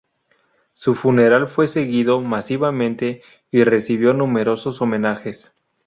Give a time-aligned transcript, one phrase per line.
[0.73, 5.53] Su funeral fue seguido masivamente y recibió numerosos homenajes.